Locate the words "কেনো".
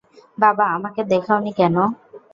1.57-1.83